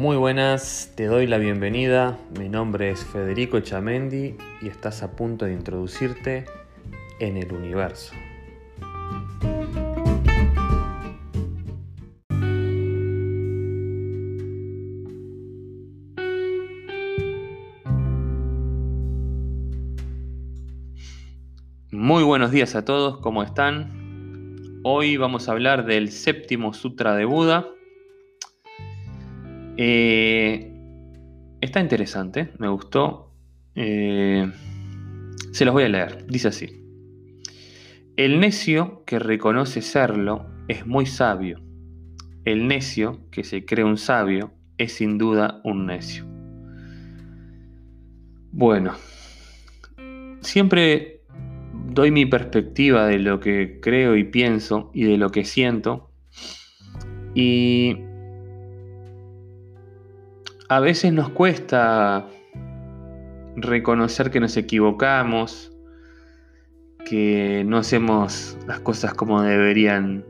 [0.00, 2.18] Muy buenas, te doy la bienvenida.
[2.38, 6.46] Mi nombre es Federico Chamendi y estás a punto de introducirte
[7.18, 8.14] en el universo.
[21.90, 24.80] Muy buenos días a todos, ¿cómo están?
[24.82, 27.66] Hoy vamos a hablar del séptimo sutra de Buda.
[29.82, 30.74] Eh,
[31.62, 33.32] está interesante, me gustó.
[33.74, 34.46] Eh,
[35.52, 36.26] se los voy a leer.
[36.26, 36.84] Dice así.
[38.14, 41.62] El necio que reconoce serlo es muy sabio.
[42.44, 46.26] El necio que se cree un sabio es sin duda un necio.
[48.52, 48.92] Bueno,
[50.42, 51.22] siempre
[51.86, 56.10] doy mi perspectiva de lo que creo y pienso y de lo que siento.
[57.34, 58.09] Y
[60.70, 62.28] a veces nos cuesta
[63.56, 65.76] reconocer que nos equivocamos,
[67.04, 70.24] que no hacemos las cosas como deberían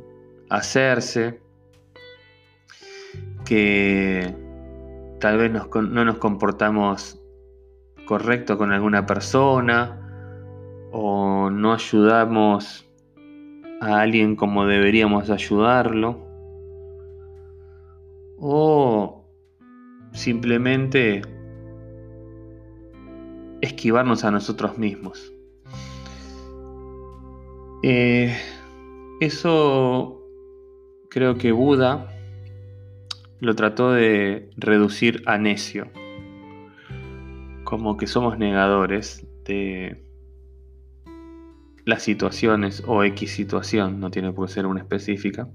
[0.49, 1.43] hacerse,
[3.45, 4.35] que
[5.21, 7.21] tal vez no nos comportamos
[8.07, 10.01] correcto con alguna persona
[10.91, 12.89] o no ayudamos
[13.83, 16.19] a alguien como deberíamos ayudarlo.
[18.39, 19.20] O
[20.21, 21.23] simplemente
[23.63, 25.33] esquivarnos a nosotros mismos.
[27.83, 28.37] Eh,
[29.21, 30.21] eso
[31.09, 32.15] creo que Buda
[33.41, 35.91] lo trató de reducir a necio,
[37.65, 40.05] como que somos negadores de
[41.87, 45.49] las situaciones o X situación, no tiene por qué ser una específica.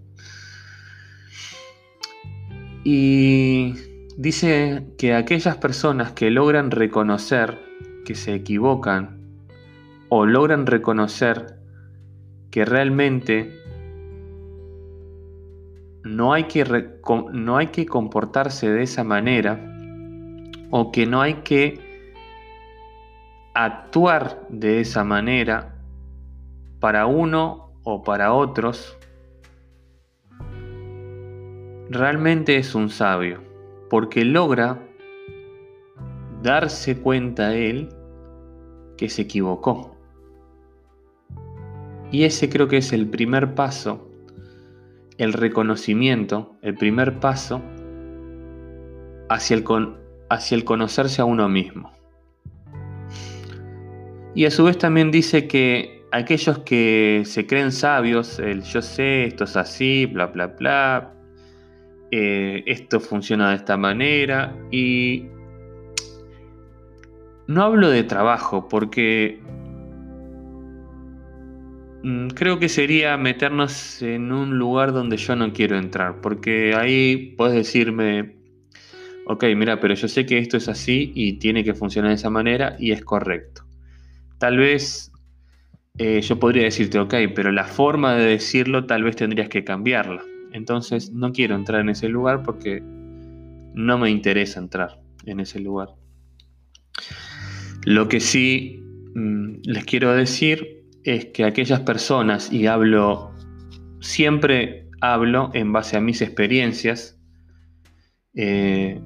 [2.83, 7.59] Y dice que aquellas personas que logran reconocer
[8.05, 9.39] que se equivocan
[10.09, 11.57] o logran reconocer
[12.51, 13.59] que realmente
[16.03, 16.63] no hay que,
[17.33, 19.59] no hay que comportarse de esa manera
[20.69, 21.79] o que no hay que
[23.53, 25.75] actuar de esa manera
[26.79, 28.97] para uno o para otros,
[31.89, 33.41] realmente es un sabio,
[33.89, 34.79] porque logra
[36.41, 37.89] darse cuenta él
[38.97, 39.95] que se equivocó.
[42.11, 44.09] Y ese creo que es el primer paso,
[45.17, 47.61] el reconocimiento, el primer paso
[49.29, 49.65] hacia el,
[50.29, 51.91] hacia el conocerse a uno mismo.
[54.33, 59.25] Y a su vez también dice que aquellos que se creen sabios, el yo sé,
[59.25, 61.13] esto es así, bla, bla, bla,
[62.11, 65.25] eh, esto funciona de esta manera y
[67.47, 69.39] no hablo de trabajo porque
[72.03, 77.33] mm, creo que sería meternos en un lugar donde yo no quiero entrar, porque ahí
[77.37, 78.35] puedes decirme,
[79.27, 82.29] ok, mira, pero yo sé que esto es así y tiene que funcionar de esa
[82.29, 83.63] manera y es correcto.
[84.37, 85.11] Tal vez
[85.97, 90.23] eh, yo podría decirte, ok, pero la forma de decirlo tal vez tendrías que cambiarla.
[90.55, 95.89] Entonces no quiero entrar en ese lugar porque no me interesa entrar en ese lugar.
[97.83, 98.81] Lo que sí
[99.15, 103.33] mm, les quiero decir es que aquellas personas, y hablo,
[103.99, 107.19] siempre hablo en base a mis experiencias,
[108.33, 109.01] eh,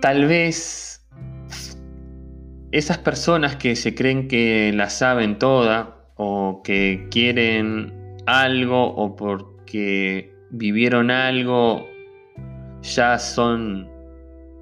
[0.00, 1.08] tal vez
[2.72, 7.92] esas personas que se creen que la saben toda o que quieren
[8.26, 11.84] algo o porque vivieron algo
[12.82, 13.88] ya son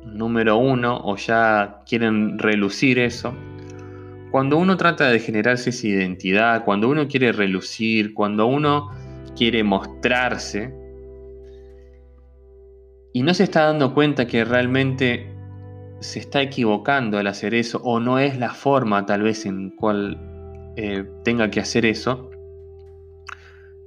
[0.04, 3.34] número uno o ya quieren relucir eso.
[4.30, 8.90] Cuando uno trata de generarse esa identidad, cuando uno quiere relucir, cuando uno
[9.36, 10.72] quiere mostrarse
[13.12, 15.34] y no se está dando cuenta que realmente
[15.98, 20.29] se está equivocando al hacer eso o no es la forma tal vez en cual
[20.76, 22.30] eh, tenga que hacer eso,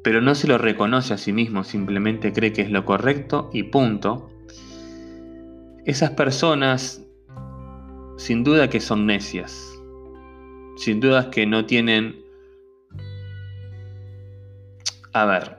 [0.03, 3.63] pero no se lo reconoce a sí mismo, simplemente cree que es lo correcto y
[3.63, 4.29] punto.
[5.85, 7.03] Esas personas
[8.17, 9.79] sin duda que son necias,
[10.77, 12.21] sin duda que no tienen...
[15.13, 15.57] A ver,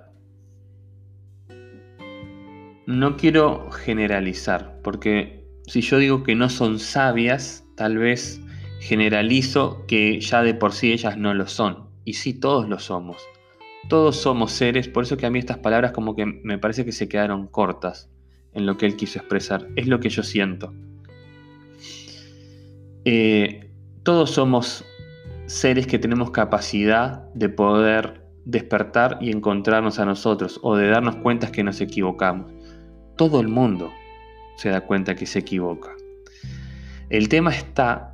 [2.86, 8.40] no quiero generalizar, porque si yo digo que no son sabias, tal vez
[8.84, 11.88] generalizo que ya de por sí ellas no lo son.
[12.04, 13.16] Y sí, todos lo somos.
[13.88, 16.92] todos somos seres, por eso que a mí estas palabras como que me parece que
[16.92, 18.10] se quedaron cortas
[18.54, 19.68] en lo que él quiso expresar.
[19.76, 20.72] Es lo que yo siento.
[23.04, 23.70] Eh,
[24.02, 24.84] todos somos
[25.46, 31.52] seres que tenemos capacidad de poder despertar y encontrarnos a nosotros o de darnos cuenta
[31.52, 32.52] que nos equivocamos.
[33.16, 33.90] Todo el mundo
[34.56, 35.90] se da cuenta que se equivoca.
[37.10, 38.13] El tema está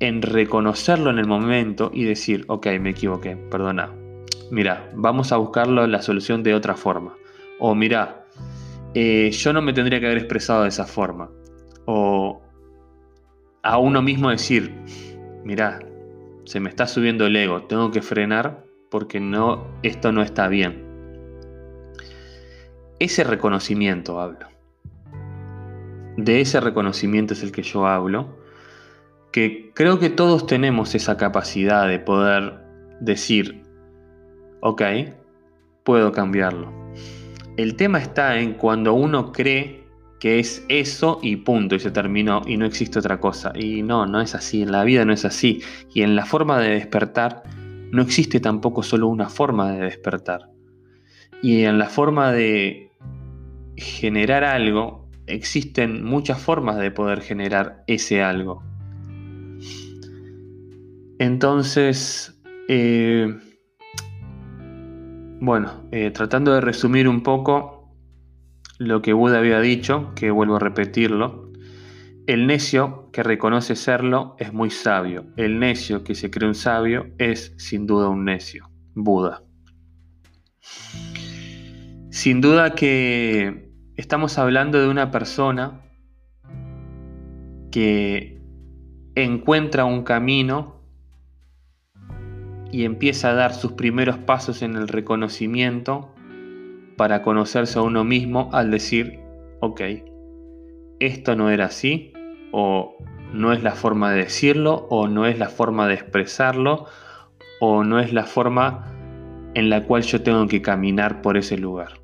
[0.00, 3.92] en reconocerlo en el momento y decir, ok, me equivoqué, perdona.
[4.50, 7.14] Mira, vamos a buscarlo la solución de otra forma.
[7.58, 8.26] O mira,
[8.94, 11.30] eh, yo no me tendría que haber expresado de esa forma.
[11.86, 12.42] O
[13.62, 14.74] a uno mismo decir,
[15.44, 15.80] mira,
[16.44, 20.84] se me está subiendo el ego, tengo que frenar porque no, esto no está bien.
[22.98, 24.46] Ese reconocimiento hablo.
[26.16, 28.43] De ese reconocimiento es el que yo hablo,
[29.34, 32.60] que creo que todos tenemos esa capacidad de poder
[33.00, 33.64] decir,
[34.60, 34.80] ok,
[35.82, 36.72] puedo cambiarlo.
[37.56, 39.88] El tema está en cuando uno cree
[40.20, 43.52] que es eso y punto, y se terminó, y no existe otra cosa.
[43.56, 45.60] Y no, no es así, en la vida no es así.
[45.92, 47.42] Y en la forma de despertar,
[47.90, 50.52] no existe tampoco solo una forma de despertar.
[51.42, 52.92] Y en la forma de
[53.76, 58.62] generar algo, existen muchas formas de poder generar ese algo.
[61.24, 62.38] Entonces,
[62.68, 63.34] eh,
[65.40, 67.96] bueno, eh, tratando de resumir un poco
[68.76, 71.50] lo que Buda había dicho, que vuelvo a repetirlo,
[72.26, 75.24] el necio que reconoce serlo es muy sabio.
[75.38, 78.68] El necio que se cree un sabio es sin duda un necio.
[78.94, 79.42] Buda.
[82.10, 85.80] Sin duda que estamos hablando de una persona
[87.70, 88.42] que
[89.14, 90.83] encuentra un camino
[92.74, 96.12] y empieza a dar sus primeros pasos en el reconocimiento
[96.96, 99.20] para conocerse a uno mismo al decir,
[99.60, 99.80] ok,
[100.98, 102.12] esto no era así,
[102.50, 102.96] o
[103.32, 106.86] no es la forma de decirlo, o no es la forma de expresarlo,
[107.60, 108.92] o no es la forma
[109.54, 112.00] en la cual yo tengo que caminar por ese lugar.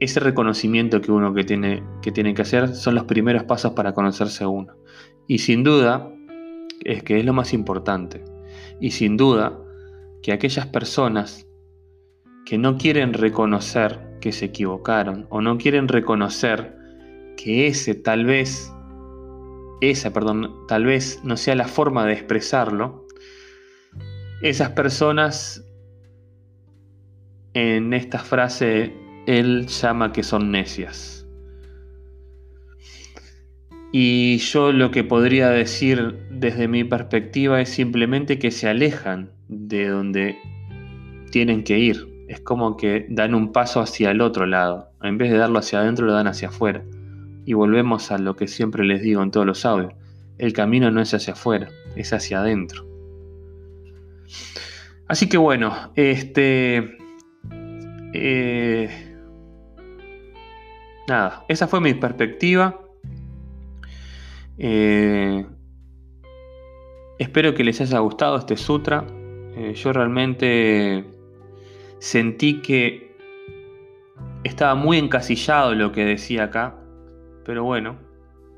[0.00, 3.94] Ese reconocimiento que uno que tiene, que tiene que hacer son los primeros pasos para
[3.94, 4.74] conocerse a uno.
[5.28, 6.12] Y sin duda,
[6.82, 8.24] es que es lo más importante.
[8.80, 9.60] Y sin duda,
[10.24, 11.46] que aquellas personas
[12.46, 16.74] que no quieren reconocer que se equivocaron o no quieren reconocer
[17.36, 18.72] que ese tal vez
[19.82, 23.06] esa, perdón, tal vez no sea la forma de expresarlo,
[24.40, 25.62] esas personas
[27.52, 31.23] en esta frase él llama que son necias.
[33.96, 39.86] Y yo lo que podría decir desde mi perspectiva es simplemente que se alejan de
[39.86, 40.36] donde
[41.30, 42.04] tienen que ir.
[42.26, 44.90] Es como que dan un paso hacia el otro lado.
[45.00, 46.82] En vez de darlo hacia adentro, lo dan hacia afuera.
[47.44, 49.92] Y volvemos a lo que siempre les digo en todos los audios.
[50.38, 52.84] El camino no es hacia afuera, es hacia adentro.
[55.06, 56.98] Así que bueno, este...
[58.12, 58.90] Eh,
[61.06, 62.80] nada, esa fue mi perspectiva.
[64.58, 65.46] Eh,
[67.18, 69.04] espero que les haya gustado este sutra.
[69.56, 71.04] Eh, yo realmente
[71.98, 73.16] sentí que
[74.44, 76.76] estaba muy encasillado lo que decía acá.
[77.44, 77.98] Pero bueno,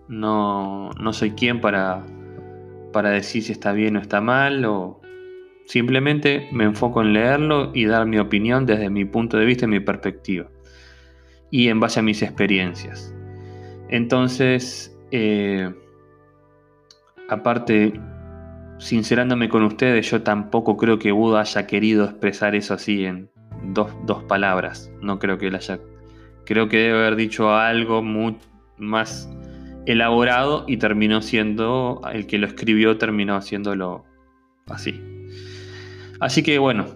[0.09, 2.05] no, soy quien para,
[2.93, 5.01] para decir si está bien o está mal, o
[5.67, 9.69] simplemente me enfoco en leerlo y dar mi opinión desde mi punto de vista y
[9.69, 10.49] mi perspectiva,
[11.51, 13.13] y en base a mis experiencias.
[13.89, 15.73] Entonces, eh,
[17.29, 18.01] aparte,
[18.79, 23.31] sincerándome con ustedes, yo tampoco creo que Buda haya querido expresar eso así en
[23.63, 24.91] dos, dos palabras.
[25.01, 25.79] No creo que él haya.
[26.45, 28.03] Creo que debe haber dicho algo
[28.77, 29.31] más
[29.87, 34.05] elaborado y terminó siendo, el que lo escribió terminó haciéndolo
[34.67, 35.01] así.
[36.21, 36.87] Así que bueno,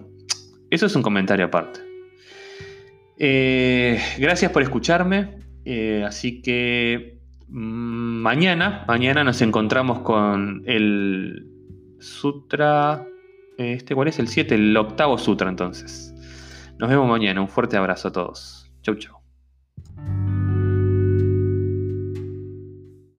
[0.69, 1.79] eso es un comentario aparte.
[3.17, 5.41] Eh, gracias por escucharme.
[5.63, 7.20] Eh, así que
[7.51, 11.47] mañana, mañana nos encontramos con el
[11.99, 13.05] Sutra.
[13.57, 14.55] Este, ¿Cuál es el 7?
[14.55, 16.13] El octavo Sutra entonces.
[16.79, 17.41] Nos vemos mañana.
[17.41, 18.71] Un fuerte abrazo a todos.
[18.81, 19.20] Chau, chau.